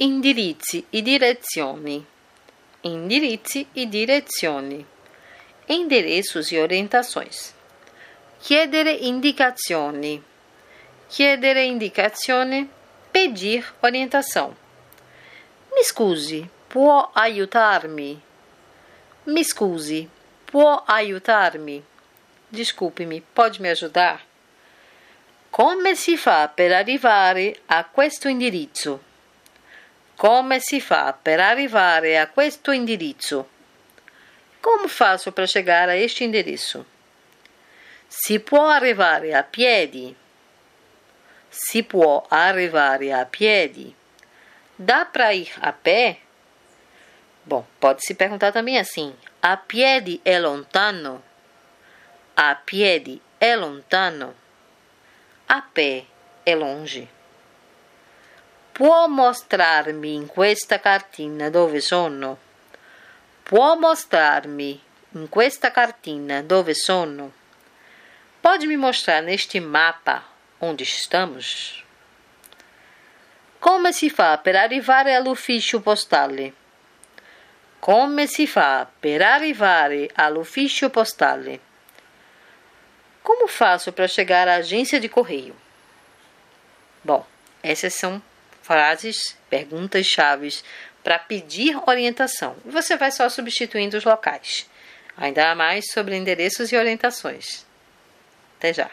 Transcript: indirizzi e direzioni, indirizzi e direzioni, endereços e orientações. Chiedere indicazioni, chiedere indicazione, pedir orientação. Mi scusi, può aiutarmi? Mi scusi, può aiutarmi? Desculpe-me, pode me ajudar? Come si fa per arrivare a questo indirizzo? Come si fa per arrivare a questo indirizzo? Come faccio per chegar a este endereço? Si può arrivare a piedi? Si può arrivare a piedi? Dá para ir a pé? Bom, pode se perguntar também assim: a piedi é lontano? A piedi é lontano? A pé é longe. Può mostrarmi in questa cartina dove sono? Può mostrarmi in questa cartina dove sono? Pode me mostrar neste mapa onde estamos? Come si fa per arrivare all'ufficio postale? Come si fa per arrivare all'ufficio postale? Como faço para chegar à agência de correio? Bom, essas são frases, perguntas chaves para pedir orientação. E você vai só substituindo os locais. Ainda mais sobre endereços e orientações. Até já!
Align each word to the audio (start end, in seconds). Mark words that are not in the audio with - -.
indirizzi 0.00 0.86
e 0.90 1.02
direzioni, 1.02 2.06
indirizzi 2.82 3.66
e 3.72 3.84
direzioni, 3.86 4.86
endereços 5.66 6.52
e 6.52 6.60
orientações. 6.60 7.52
Chiedere 8.38 8.92
indicazioni, 8.92 10.22
chiedere 11.08 11.64
indicazione, 11.64 12.68
pedir 13.10 13.64
orientação. 13.82 14.54
Mi 15.74 15.82
scusi, 15.82 16.48
può 16.68 17.10
aiutarmi? 17.12 18.22
Mi 19.24 19.42
scusi, 19.42 20.08
può 20.44 20.80
aiutarmi? 20.86 21.82
Desculpe-me, 22.48 23.20
pode 23.34 23.60
me 23.60 23.70
ajudar? 23.70 24.20
Come 25.50 25.96
si 25.96 26.16
fa 26.16 26.46
per 26.46 26.72
arrivare 26.72 27.62
a 27.66 27.84
questo 27.84 28.28
indirizzo? 28.28 29.07
Come 30.18 30.58
si 30.58 30.80
fa 30.80 31.12
per 31.12 31.38
arrivare 31.38 32.18
a 32.18 32.26
questo 32.26 32.72
indirizzo? 32.72 33.48
Come 34.58 34.88
faccio 34.88 35.30
per 35.30 35.46
chegar 35.46 35.88
a 35.88 35.94
este 35.94 36.24
endereço? 36.24 36.84
Si 38.08 38.40
può 38.40 38.66
arrivare 38.66 39.32
a 39.32 39.44
piedi? 39.44 40.12
Si 41.48 41.84
può 41.84 42.26
arrivare 42.28 43.12
a 43.12 43.24
piedi? 43.26 43.94
Dá 44.74 45.04
para 45.04 45.32
ir 45.32 45.52
a 45.60 45.72
pé? 45.72 46.18
Bom, 47.44 47.64
pode 47.78 48.00
se 48.02 48.16
perguntar 48.16 48.50
também 48.50 48.76
assim: 48.76 49.14
a 49.40 49.56
piedi 49.56 50.20
é 50.24 50.40
lontano? 50.40 51.22
A 52.34 52.56
piedi 52.56 53.22
é 53.38 53.54
lontano? 53.54 54.34
A 55.46 55.62
pé 55.62 56.06
é 56.44 56.56
longe. 56.56 57.08
Può 58.78 59.08
mostrarmi 59.08 60.14
in 60.14 60.28
questa 60.28 60.78
cartina 60.78 61.50
dove 61.50 61.80
sono? 61.80 62.38
Può 63.42 63.74
mostrarmi 63.74 64.80
in 65.14 65.28
questa 65.28 65.72
cartina 65.72 66.42
dove 66.42 66.74
sono? 66.74 67.32
Pode 68.40 68.66
me 68.66 68.76
mostrar 68.76 69.20
neste 69.24 69.58
mapa 69.58 70.24
onde 70.60 70.84
estamos? 70.84 71.82
Come 73.58 73.92
si 73.92 74.10
fa 74.10 74.38
per 74.38 74.54
arrivare 74.54 75.12
all'ufficio 75.12 75.80
postale? 75.80 76.52
Come 77.80 78.28
si 78.28 78.46
fa 78.46 78.88
per 79.00 79.22
arrivare 79.22 80.08
all'ufficio 80.14 80.88
postale? 80.88 81.60
Como 83.22 83.48
faço 83.48 83.92
para 83.92 84.06
chegar 84.06 84.46
à 84.46 84.54
agência 84.54 85.00
de 85.00 85.08
correio? 85.08 85.56
Bom, 87.02 87.26
essas 87.60 87.94
são 87.94 88.22
frases, 88.68 89.34
perguntas 89.48 90.04
chaves 90.04 90.62
para 91.02 91.18
pedir 91.18 91.74
orientação. 91.88 92.54
E 92.66 92.70
você 92.70 92.98
vai 92.98 93.10
só 93.10 93.26
substituindo 93.30 93.96
os 93.96 94.04
locais. 94.04 94.68
Ainda 95.16 95.54
mais 95.54 95.90
sobre 95.90 96.14
endereços 96.14 96.70
e 96.70 96.76
orientações. 96.76 97.64
Até 98.58 98.74
já! 98.74 98.90